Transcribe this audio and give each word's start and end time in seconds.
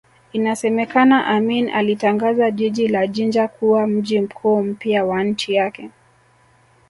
Inasemekana 0.33 1.25
Amin 1.27 1.69
alitangaza 1.69 2.51
jiji 2.51 2.87
la 2.87 3.07
Jinja 3.07 3.47
kuwa 3.47 3.87
mji 3.87 4.21
mkuu 4.21 4.63
mpya 4.63 5.05
wa 5.05 5.23
nchi 5.23 5.53
yake 5.53 5.91